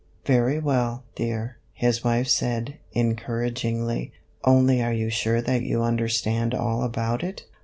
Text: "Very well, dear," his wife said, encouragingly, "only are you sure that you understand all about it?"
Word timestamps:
"Very 0.25 0.57
well, 0.57 1.03
dear," 1.15 1.57
his 1.73 2.03
wife 2.03 2.27
said, 2.27 2.79
encouragingly, 2.95 4.11
"only 4.43 4.81
are 4.81 4.91
you 4.93 5.11
sure 5.11 5.43
that 5.43 5.61
you 5.61 5.83
understand 5.83 6.55
all 6.55 6.81
about 6.81 7.23
it?" 7.23 7.45